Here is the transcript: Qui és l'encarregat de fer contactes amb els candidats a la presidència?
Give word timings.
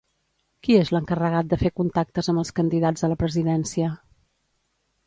Qui 0.67 0.77
és 0.77 0.91
l'encarregat 0.95 1.51
de 1.51 1.59
fer 1.65 1.73
contactes 1.81 2.33
amb 2.35 2.43
els 2.45 2.53
candidats 2.61 3.07
a 3.09 3.13
la 3.13 3.21
presidència? 3.27 3.93